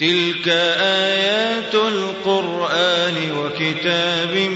تلك 0.00 0.48
آيات 0.78 1.74
القرآن 1.74 3.14
وكتاب 3.38 4.50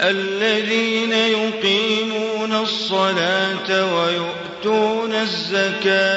الذين 0.01 1.13
يقيمون 1.13 2.53
الصلاة 2.53 3.95
ويؤتون 3.95 5.13
الزكاة 5.13 6.16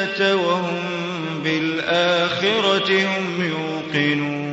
هم 2.92 3.26
يوقنون. 3.42 4.50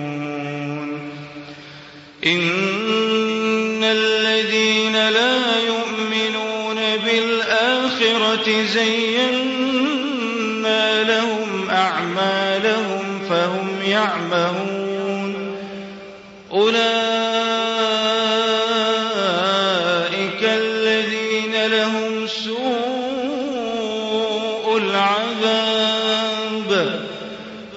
إن 2.26 3.84
الذين 3.84 5.08
لا 5.08 5.60
يؤمنون 5.60 6.76
بالآخرة 6.96 8.64
زينا 8.74 9.05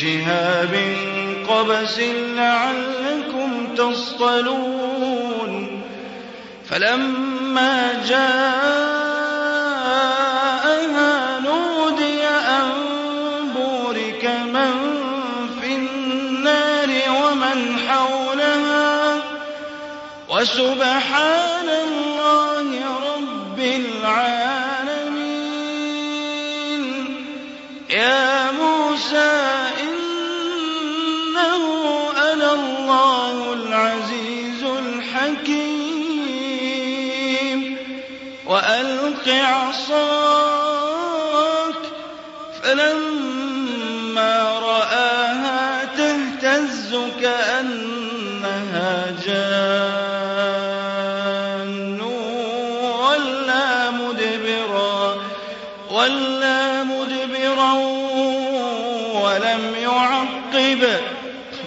بشهاب 0.00 0.74
قبس 1.48 1.98
لعلكم 2.36 3.74
تصطلون 3.76 5.52
فلما 6.70 8.02
جاءها 8.08 8.30
نودي 11.40 12.22
أن 12.24 12.70
بورك 13.54 14.24
من 14.24 14.72
في 15.60 15.76
النار 15.76 16.88
ومن 17.08 17.78
حولها 17.88 19.22
وسبحان 20.28 21.79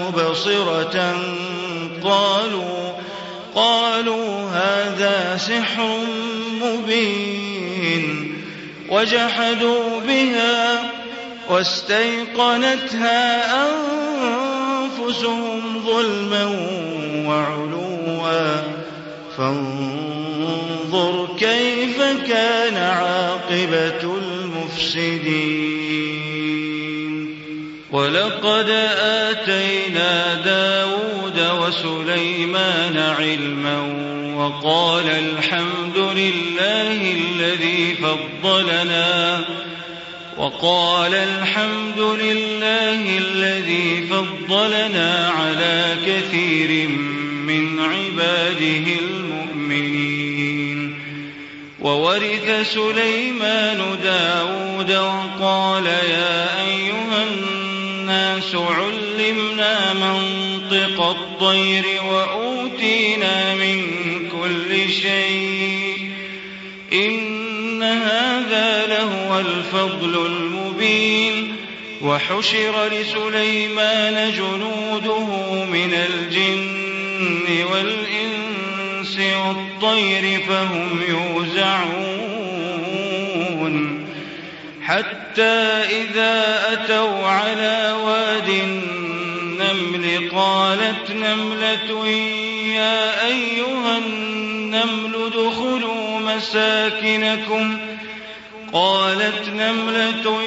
مبصرة 0.00 1.16
قالوا 2.04 2.92
قالوا 3.54 4.50
هذا 4.50 5.36
سحر 5.36 5.98
مبين. 6.62 8.34
وجحدوا 8.90 10.00
بها 10.00 10.90
واستيقنتها 11.50 13.26
أنفسهم 14.82 15.60
ظلما 15.86 16.44
وعلوا. 17.28 17.84
فانظر 19.36 21.28
كيف 21.38 21.98
كان 22.28 22.76
عاقبة 22.76 24.02
المفسدين. 24.16 25.73
ولقد 27.94 28.68
آتينا 28.98 30.34
داود 30.34 31.38
وسليمان 31.60 32.96
علما 32.96 33.78
وقال 34.36 35.06
الحمد 35.08 35.96
لله 35.96 37.12
الذي 37.12 37.94
فضلنا 37.94 39.44
وقال 40.36 41.14
الحمد 41.14 42.00
لله 42.00 43.18
الذي 43.18 44.06
فضلنا 44.10 45.32
على 45.38 45.96
كثير 46.06 46.88
من 47.46 47.80
عباده 47.80 48.86
المؤمنين 49.02 50.34
وورث 51.80 52.72
سليمان 52.74 53.98
داود 54.02 54.90
وقال 54.92 55.86
يا 55.86 56.64
أيها 56.66 56.83
علمنا 58.56 59.92
منطق 59.92 61.00
الطير 61.06 61.84
وأوتينا 62.08 63.54
من 63.54 63.82
كل 64.28 64.90
شيء. 64.90 66.10
إن 66.92 67.82
هذا 67.82 68.86
لهو 68.86 69.40
الفضل 69.40 70.26
المبين. 70.26 71.56
وحشر 72.02 72.88
لسليمان 72.88 74.32
جنوده 74.32 75.26
من 75.64 75.94
الجن 75.94 77.64
والإنس 77.72 79.18
والطير 79.18 80.40
فهم 80.40 81.00
يوزعون. 81.08 82.14
حتى 84.82 85.23
إذا 85.38 86.62
أتوا 86.72 87.26
على 87.26 87.96
واد 88.04 88.48
النمل 88.48 90.30
قالت 90.34 91.10
نملة 91.10 92.08
يا 92.74 93.26
أيها 93.26 93.98
النمل 93.98 95.14
ادخلوا 95.26 96.18
مساكنكم 96.20 97.78
قالت 98.72 99.48
نملة 99.48 100.42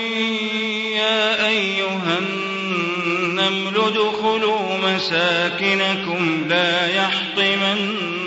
يا 0.95 1.48
أيها 1.48 2.18
النمل 2.19 3.78
ادخلوا 3.78 4.78
مساكنكم 4.78 6.45
لا 6.50 6.95
يحطمنكم 6.95 8.18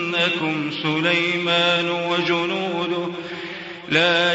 سليمان 0.82 1.90
وجنوده 1.90 3.08
لا 3.88 4.34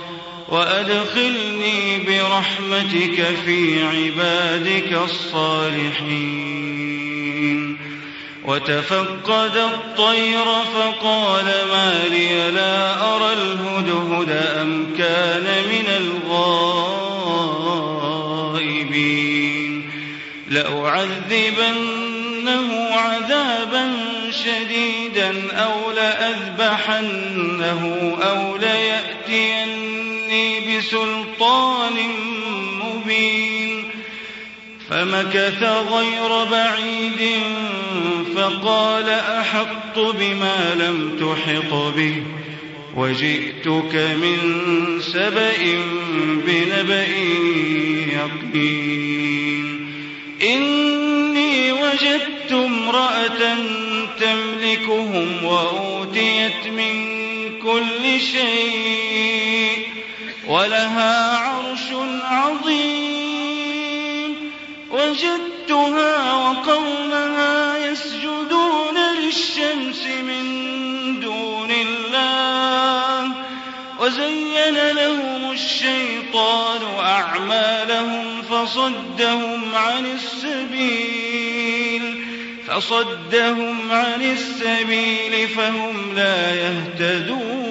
وأدخلني 0.51 2.03
برحمتك 2.07 3.27
في 3.45 3.83
عبادك 3.83 4.93
الصالحين. 5.03 6.51
وتفقد 8.45 9.57
الطير 9.57 10.45
فقال 10.75 11.45
ما 11.45 12.03
لي 12.11 12.51
لا 12.51 12.93
أرى 13.15 13.33
الهدهد 13.33 14.29
أم 14.61 14.95
كان 14.97 15.43
من 15.43 15.87
الغائبين. 18.51 19.89
لأعذبنه 20.49 21.89
عذابا 22.91 23.93
شديدا 24.31 25.33
أو 25.51 25.91
لأذبحنه 25.91 27.81
أو 28.21 28.57
ليأتيني 28.57 29.80
بسلطان 30.91 31.93
مبين 32.81 33.83
فمكث 34.89 35.63
غير 35.63 36.43
بعيد 36.51 37.33
فقال 38.35 39.09
أحط 39.09 39.99
بما 39.99 40.75
لم 40.75 41.17
تحط 41.19 41.73
به 41.73 42.23
وجئتك 42.95 43.95
من 44.21 44.37
سبأ 45.01 45.79
بنبأ 46.47 47.07
يقين 48.13 49.87
إني 50.41 51.71
وجدت 51.71 52.51
امرأة 52.51 53.55
تملكهم 54.19 55.43
وأوتيت 55.43 56.67
من 56.67 57.11
كل 57.59 58.19
شيء 58.31 59.50
ولها 60.47 61.37
عرش 61.37 61.87
عظيم. 62.23 63.71
وجدتها 64.91 66.33
وقومها 66.33 67.77
يسجدون 67.77 68.97
للشمس 69.23 70.05
من 70.05 70.45
دون 71.19 71.71
الله. 71.71 73.31
وزين 73.99 74.89
لهم 74.91 75.51
الشيطان 75.51 76.81
أعمالهم 76.99 78.41
فصدهم 78.41 79.75
عن 79.75 80.05
السبيل. 80.05 81.61
فصدهم 82.67 83.91
عن 83.91 84.21
السبيل 84.21 85.47
فهم 85.47 86.15
لا 86.15 86.55
يهتدون. 86.55 87.70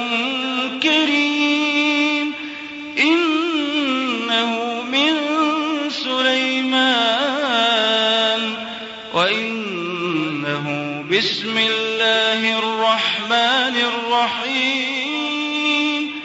بسم 11.21 11.57
الله 11.57 12.59
الرحمن 12.59 13.75
الرحيم. 14.55 16.21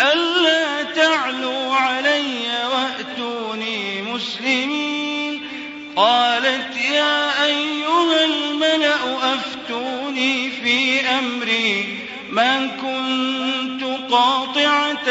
ألا 0.00 0.82
تعلوا 0.82 1.74
علي 1.74 2.48
وأتوني 2.72 4.02
مسلمين. 4.02 5.48
قالت 5.96 6.76
يا 6.76 7.44
أيها 7.44 8.24
الملأ 8.24 9.34
أفتوني 9.34 10.50
في 10.50 11.00
أمري. 11.00 11.98
ما 12.30 12.66
كنت 12.66 14.12
قاطعة 14.12 15.08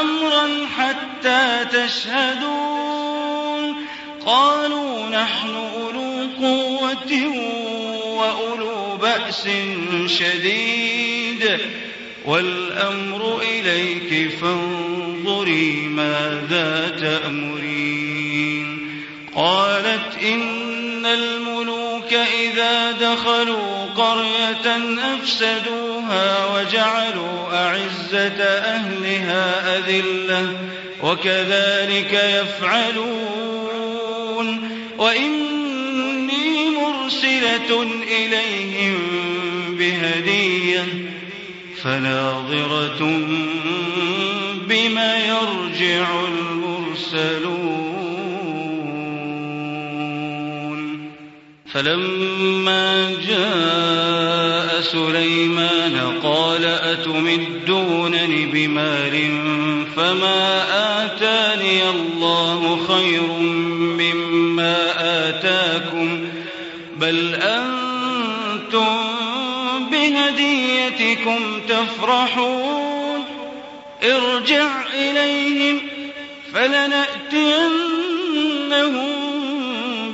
أمرا 0.00 0.66
حتى 0.76 1.64
تشهدون. 1.72 3.86
قالوا 4.26 5.08
نحن 5.08 5.54
أولو 5.74 6.28
قوة 6.40 7.12
وأولو 8.06 8.71
بأس 9.32 9.48
شديد 10.18 11.58
والأمر 12.24 13.42
إليك 13.42 14.30
فانظري 14.30 15.88
ماذا 15.88 16.96
تأمرين. 17.00 18.78
قالت 19.34 20.22
إن 20.22 21.06
الملوك 21.06 22.12
إذا 22.12 22.92
دخلوا 22.92 23.84
قرية 23.96 24.78
أفسدوها 25.14 26.54
وجعلوا 26.54 27.52
أعزة 27.52 28.42
أهلها 28.44 29.78
أذلة 29.78 30.52
وكذلك 31.02 32.12
يفعلون. 32.12 33.22
وإني 34.98 35.61
مرسلة 37.12 37.82
إليهم 38.08 38.98
بهدية 39.78 40.84
فناظرة 41.82 43.00
بما 44.68 45.18
يرجع 45.26 46.06
المرسلون. 46.28 47.52
فلما 51.72 53.10
جاء 53.28 54.80
سليمان 54.80 55.96
قال 56.22 56.64
أتمدونني 56.64 58.46
بمال 58.46 59.14
فما 59.96 60.51
تفرحون 71.82 73.24
ارجع 74.02 74.68
إليهم 74.94 75.80
فلنأتينهم 76.54 77.82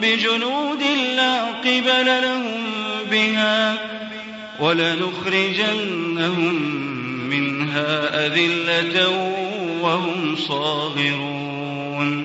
بجنود 0.02 0.82
لا 1.16 1.44
قبل 1.44 2.06
لهم 2.06 2.64
بها 3.10 3.78
ولنخرجنهم 4.60 6.54
منها 7.30 8.26
أذلة 8.26 9.08
وهم 9.82 10.36
صاغرون. 10.36 12.24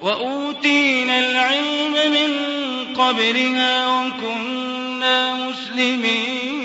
وأوتينا 0.00 1.18
العلم 1.18 1.92
من 2.12 2.30
قبلها 2.94 3.86
وكنا 3.86 5.34
مسلمين. 5.34 6.62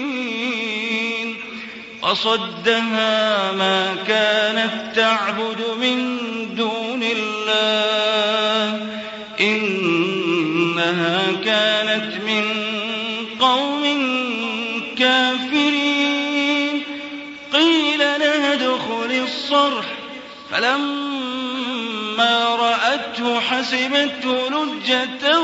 فصدها 2.02 3.52
ما 3.52 3.96
كانت 4.08 4.96
تعبد 4.96 5.62
من 5.82 5.98
دون 6.56 7.04
الله. 7.04 7.97
فلما 20.58 22.56
رأته 22.56 23.40
حسبته 23.40 24.50
لجة 24.50 25.40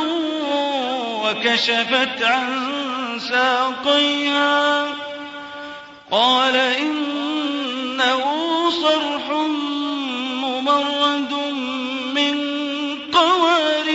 وكشفت 1.24 2.22
عن 2.22 3.20
ساقيها. 3.30 4.88
قال 6.12 6.56
إنه 6.56 8.24
صرح 8.70 9.30
ممرد 10.44 11.34
من 12.16 12.36
قوارير. 13.12 13.94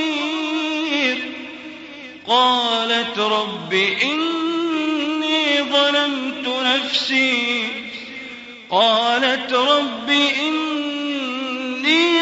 قالت 2.28 3.18
رب 3.18 3.72
إني 4.02 5.62
ظلمت 5.62 6.48
نفسي. 6.64 7.68
قالت 8.70 9.52
رب 9.52 10.07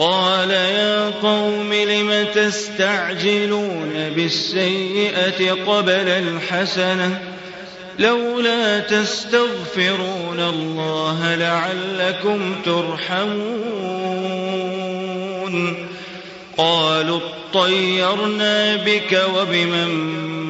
قال 0.00 0.50
يا 0.50 1.10
قوم 1.22 1.72
لم 1.72 2.26
تستعجلون 2.34 4.12
بالسيئة 4.16 5.52
قبل 5.52 6.08
الحسنة؟ 6.08 7.22
لولا 7.98 8.78
تستغفرون 8.78 10.40
الله 10.40 11.34
لعلكم 11.34 12.54
ترحمون. 12.64 13.50
قالوا 16.56 17.20
اطيرنا 17.54 18.76
بك 18.76 19.22
وبمن 19.36 19.88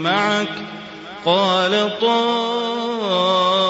معك؟ 0.02 0.48
قال 1.24 1.98
طائركم 2.00 3.69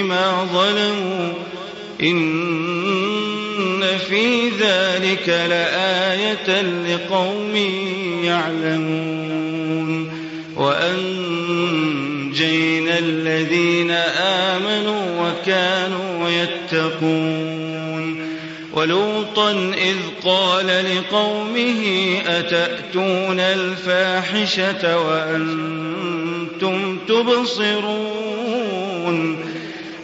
بما 0.00 0.48
ظلموا 0.52 1.32
إن 2.02 3.80
في 4.08 4.48
ذلك 4.48 5.28
لآية 5.28 6.62
لقوم 6.62 7.56
يعلمون 8.24 10.10
وأنجينا 10.56 11.78
الذين 12.98 13.90
آمنوا 14.50 15.28
وكانوا 15.28 16.28
يتقون 16.28 18.20
ولوطا 18.72 19.50
إذ 19.78 19.96
قال 20.24 20.66
لقومه 20.66 21.82
أتأتون 22.26 23.40
الفاحشة 23.40 24.98
وأنتم 24.98 26.98
تبصرون 27.08 28.20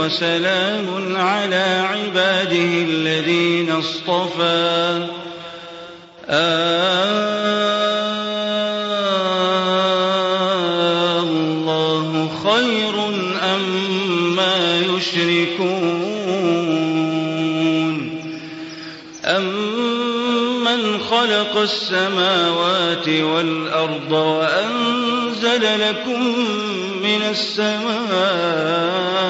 وسلام 0.00 1.16
على 1.16 1.84
عباده 1.90 2.72
الذين 2.88 3.70
اصطفى. 3.70 5.06
الله 11.20 12.08
خير 12.44 12.94
أما 13.54 14.56
يشركون. 14.80 15.90
أمن 19.24 20.80
خلق 21.10 21.56
السماوات 21.56 23.08
والأرض 23.08 24.12
وأنزل 24.12 25.64
لكم 25.88 26.22
من 27.02 27.22
السماء 27.30 29.29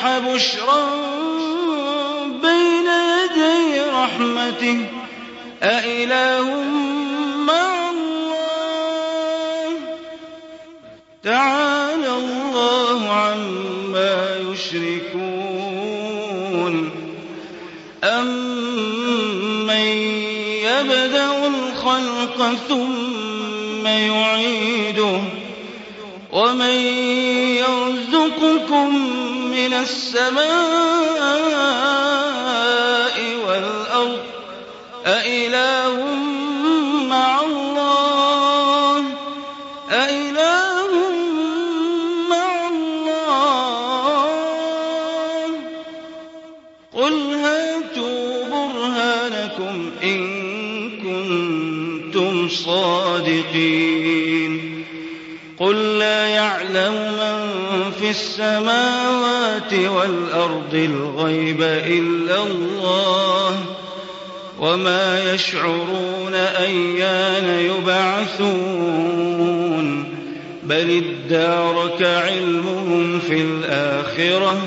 الرياح 0.00 0.18
بشرا 0.18 0.84
بين 2.42 2.86
يدي 2.86 3.80
رحمته. 3.80 4.86
أإله 5.62 6.64
مع 7.36 7.90
الله. 7.90 8.40
تعالى 11.24 12.08
الله 12.08 13.10
عما 13.10 14.36
يشركون. 14.52 15.30
أمن 18.04 19.70
يبدأ 20.64 21.46
الخلق 21.46 22.38
ثم 22.68 23.86
يعيده. 23.86 25.20
ومن 26.32 26.74
يرزقكم 27.60 29.19
من 29.60 29.74
السماء 29.74 30.40
والأرض 33.46 34.18
أإله 35.06 36.14
مع 37.08 37.40
الله 37.40 39.04
أإله 39.90 40.90
مع 42.30 42.68
الله 42.68 44.26
قل 46.92 47.34
هاتوا 47.34 48.44
برهانكم 48.48 49.90
إن 50.02 50.20
كنتم 51.04 52.48
صادقين 52.48 54.10
قل 55.58 55.98
لا 55.98 56.26
يعلم 56.26 57.09
في 58.12 58.16
السماوات 58.16 59.74
والأرض 59.74 60.74
الغيب 60.74 61.62
إلا 61.62 62.42
الله 62.42 63.64
وما 64.60 65.34
يشعرون 65.34 66.34
أيان 66.34 67.70
يبعثون 67.70 69.04
بل 70.62 71.02
ادارك 71.04 72.02
علمهم 72.02 73.20
في 73.20 73.42
الآخرة 73.42 74.58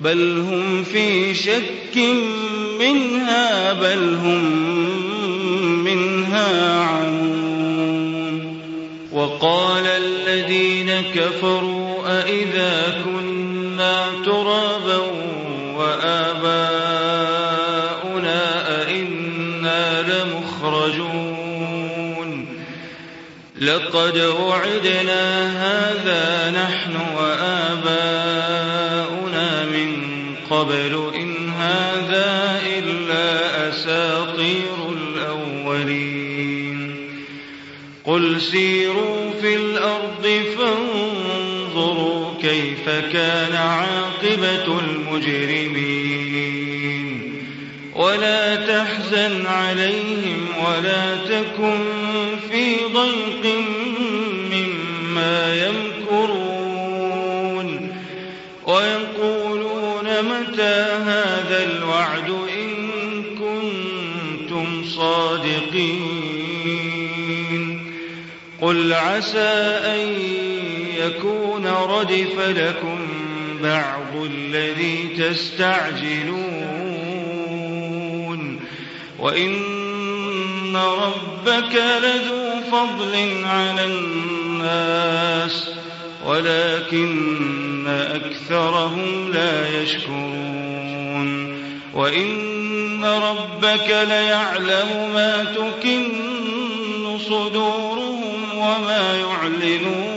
بل 0.00 0.38
هم 0.38 0.84
في 0.84 1.34
شك 1.34 1.96
منها 2.80 3.72
بل 3.72 4.14
هم 4.14 4.44
منها 5.84 6.80
عمون 6.80 8.58
وقال 9.12 9.86
الذين 9.86 11.02
كفروا 11.14 11.93
أئذا 12.22 13.02
كنا 13.04 13.96
ترابا 14.24 15.00
وآباؤنا 15.76 16.44
أئنا 18.80 20.02
لمخرجون. 20.02 21.34
لقد 23.60 24.18
وعدنا 24.18 25.24
هذا 25.66 26.50
نحن 26.50 26.96
وآباؤنا 27.16 28.04
من 29.64 29.90
قبل 30.50 31.10
إن 31.14 31.48
هذا 31.48 32.60
إلا 32.78 33.28
أساطير 33.68 34.76
الأولين. 34.92 36.78
قل 38.04 38.40
سيروا 38.40 39.13
كيف 42.84 43.12
كان 43.12 43.56
عاقبة 43.56 44.80
المجرمين. 44.80 46.04
ولا 47.94 48.56
تحزن 48.56 49.46
عليهم 49.46 50.48
ولا 50.66 51.16
تكن 51.16 51.78
في 52.50 52.76
ضيق 52.94 53.56
مما 54.52 55.54
يمكرون. 55.66 56.48
ويقولون 58.66 60.04
متى 60.04 60.86
هذا 61.06 61.64
الوعد 61.64 62.30
إن 62.30 62.90
كنتم 63.38 64.84
صادقين. 64.84 66.04
قل 68.60 68.92
عسى 68.92 69.80
أن 69.84 70.18
يكون 70.98 71.43
ردف 71.66 72.38
لكم 72.38 72.98
بعض 73.62 74.16
الذي 74.24 75.08
تستعجلون 75.18 76.44
وإن 79.18 80.76
ربك 80.76 81.82
لذو 82.02 82.60
فضل 82.70 83.44
على 83.44 83.84
الناس 83.84 85.68
ولكن 86.26 87.86
أكثرهم 87.86 89.30
لا 89.32 89.82
يشكرون 89.82 91.54
وإن 91.94 93.04
ربك 93.04 94.04
ليعلم 94.08 95.10
ما 95.14 95.44
تكن 95.44 96.24
صدورهم 97.18 98.34
وما 98.56 99.16
يعلنون 99.18 100.13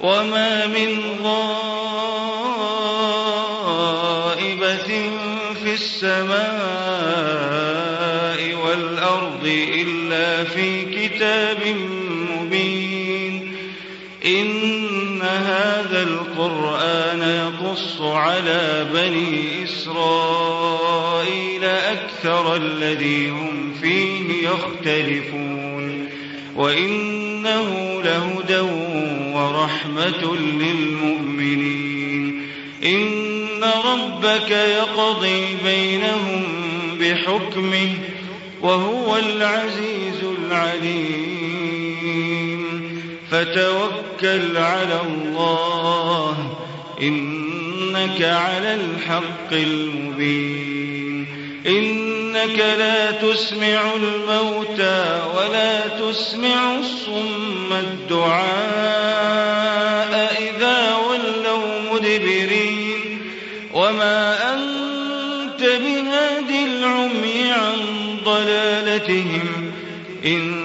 وما 0.00 0.66
من 0.66 1.00
غائبة 1.22 1.60
في 5.64 5.74
السماء 5.74 6.40
والأرض 8.66 9.44
إلا 9.74 10.44
في 10.44 10.84
كتاب 10.84 11.76
مبين 12.30 13.56
إن 14.24 15.22
هذا 15.22 16.02
القرآن 16.02 17.22
يقص 17.22 18.00
على 18.00 18.86
بني 18.94 19.64
إسرائيل 19.64 21.64
أكثر 21.64 22.56
الذي 22.56 23.30
هم 23.30 23.74
فيه 23.82 24.48
يختلفون 24.48 26.08
وإنه 26.56 28.00
لهدى 28.04 28.60
ورحمة 29.50 30.36
للمؤمنين. 30.36 32.46
إن 32.84 33.64
ربك 33.84 34.50
يقضي 34.50 35.44
بينهم 35.64 36.44
بحكمه 37.00 37.92
وهو 38.62 39.16
العزيز 39.16 40.24
العليم. 40.38 41.70
فتوكل 43.30 44.56
على 44.56 45.00
الله 45.06 46.56
إنك 47.02 48.22
على 48.22 48.74
الحق 48.74 49.52
المبين. 49.52 51.26
إنك 52.30 52.58
لا 52.58 53.10
تسمع 53.10 53.94
الموتى 53.94 55.22
ولا 55.36 55.88
تسمع 55.88 56.78
الصم 56.78 57.72
الدعاء 57.72 58.50
إذا 60.38 60.96
ولوا 60.96 61.80
مدبرين 61.92 63.22
وما 63.74 64.54
أنت 64.54 65.60
بهادي 65.62 66.64
العمي 66.64 67.52
عن 67.52 67.76
ضلالتهم 68.24 69.72
إن 70.24 70.60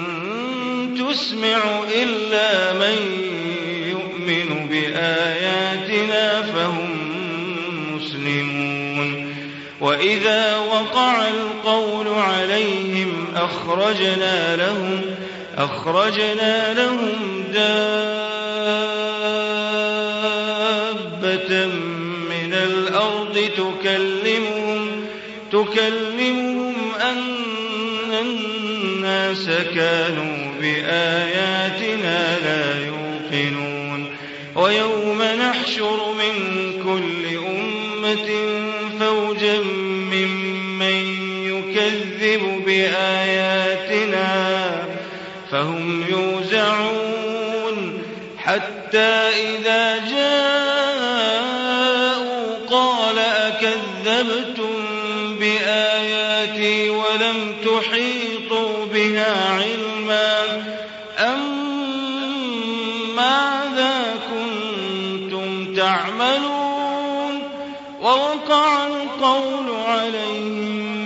تسمع 0.98 1.80
إلا 1.94 2.72
من 2.72 2.96
يؤمن 3.86 4.68
بآياتنا 4.68 5.75
وإذا 9.86 10.56
وقع 10.56 11.28
القول 11.28 12.08
عليهم 12.08 13.26
أخرجنا 13.36 14.56
لهم 14.56 15.00
أخرجنا 15.58 16.74
لهم 16.74 17.44
دابة 17.52 17.96
من 22.30 22.52
الأرض 22.54 23.50
تكلمهم 23.56 25.04
تكلمهم 25.52 26.74
أن 27.00 27.24
الناس 28.20 29.50
كانوا 29.74 30.52
بآياتنا 30.60 32.38
لا 32.38 32.86
يوقنون. 32.86 34.16
ويوم 34.56 35.22
نحشر 35.22 36.12
من 36.12 36.65
بآياتنا 42.76 44.32
فهم 45.50 46.04
يوزعون 46.08 48.02
حتى 48.38 49.08
إذا 49.32 49.98
جاءوا 50.10 51.46
قال 52.70 53.18
أكذبتم 53.18 54.74
بآياتي 55.40 56.90
ولم 56.90 57.56
تحيطوا 57.64 58.86
بها 58.94 59.52
علما 59.52 60.62
أم 61.18 61.66
ماذا 63.16 64.14
كنتم 64.30 65.74
تعملون 65.74 67.42
ووقع 68.02 68.86
القول 68.86 69.70
عليهم 69.88 71.05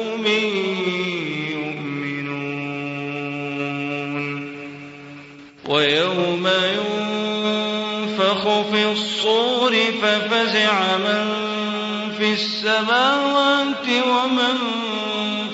ففزع 10.01 10.97
من 10.97 11.27
في 12.17 12.33
السماوات 12.33 13.87
ومن 14.07 14.57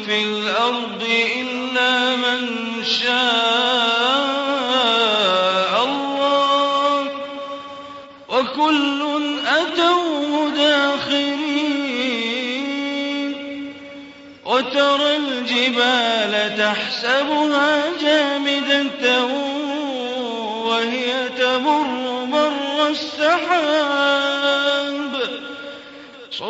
في 0.05 0.23
الأرض 0.23 1.03
إلا 1.39 2.15
من 2.15 2.47
شاء 2.83 3.13
الله. 5.85 7.11
وكل 8.29 8.97
وترى 14.57 15.15
الجبال 15.15 16.57
تحسبها 16.57 17.83
جامدة 18.01 19.25
وهي 20.65 21.29
تمر 21.29 22.25
مر 22.25 22.87
السحاب. 22.87 24.36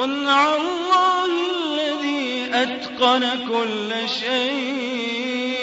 صنع 0.07 0.55
الله 0.55 1.25
الذي 1.25 2.49
أتقن 2.53 3.23
كل 3.49 3.91
شيء. 4.09 5.57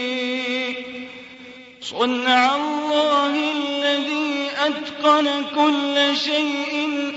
صنع 1.81 2.57
الله 2.57 3.33
الذي 3.53 4.51
أتقن 4.59 5.27
كل 5.57 6.17
شيء. 6.17 6.73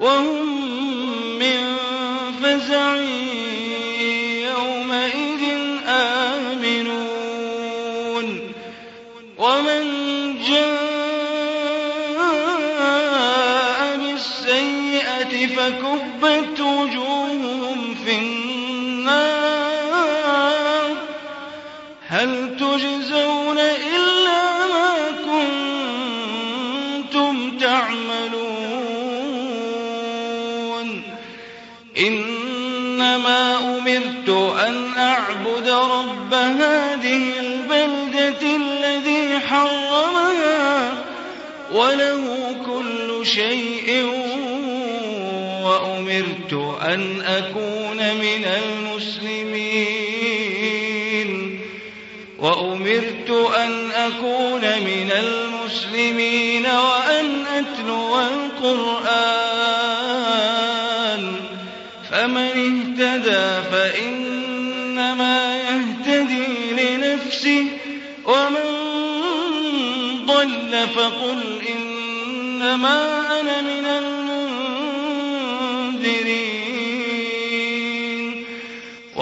وهم 0.00 0.71
أن 46.94 47.20
أكون 47.20 47.96
من 47.96 48.44
المسلمين. 48.44 50.00
وأمرت 52.38 53.30
أن 53.56 53.90
أكون 53.90 54.60
من 54.60 55.12
المسلمين 55.12 56.66
وأن 56.66 57.44
أتلو 57.46 58.20
القرآن. 58.20 59.42
فمن 62.10 62.38
اهتدى 62.38 63.62
فإنما 63.72 65.56
يهتدي 65.56 66.72
لنفسه. 66.72 67.66
ومن 68.24 68.82
ضل 70.26 70.88
فقل 70.96 71.40
إنما 71.68 72.98
أنا 73.40 73.60
من 73.60 73.71